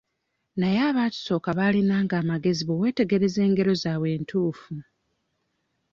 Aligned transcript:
Naye 0.59 0.79
abaatusooka 0.89 1.49
balinanga 1.59 2.13
amagezi 2.21 2.61
bwe 2.65 2.75
weetegereza 2.81 3.39
engero 3.47 3.71
zaabwe 3.81 4.11
ntuufu. 4.23 4.73